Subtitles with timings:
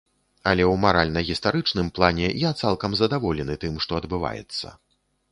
[0.51, 4.73] Але ў маральна-гістарычным плане я цалкам задаволены тым, што адбываецца.